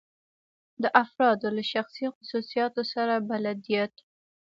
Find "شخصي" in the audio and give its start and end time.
1.73-2.05